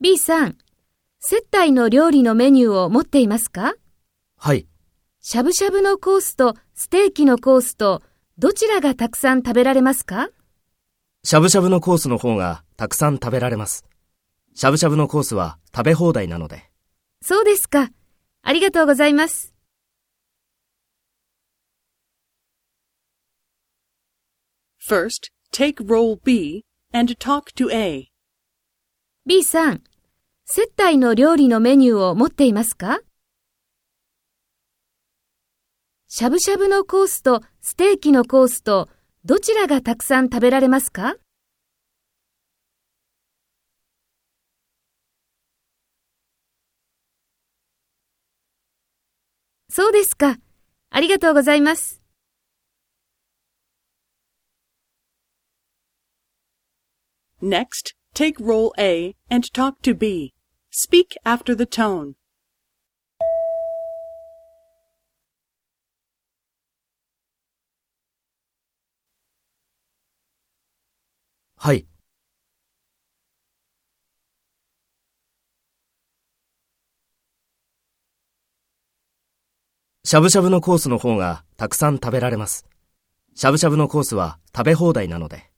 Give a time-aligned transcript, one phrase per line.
[0.00, 0.58] B さん、
[1.20, 3.74] 接待の料理のメニューを持っていますか？
[4.36, 4.66] はい。
[5.20, 8.02] しゃぶしゃぶのコースとステーキのコースと
[8.36, 10.30] どちらがたくさん食べられますか？
[11.22, 13.84] しゃぶしゃぶのコースの方がたくさん食べられます。
[14.54, 16.68] しゃぶしゃぶのコースは食べ放題なので。
[17.22, 17.90] そうですか。
[18.42, 19.54] ありがとうございます。
[24.84, 28.08] First, take role B and talk to A.
[29.26, 29.82] B さん、
[30.44, 33.00] 接待の料理のメニューを持っていますか？
[36.08, 38.90] しゃぶしゃぶのコースとステーキのコースと
[39.24, 41.16] どちらがたくさん食べられますか？
[49.70, 50.36] そうですか。
[50.90, 52.01] ありがとうございます。
[57.42, 60.32] Next, take role A and talk to B.
[60.70, 62.14] Speak after the tone.
[71.56, 71.86] はい。
[80.04, 82.66] しゃぶしゃぶのコースの方がたくさん食べられます。
[83.34, 85.51] しゃぶしゃぶのコースは食べ放題なので。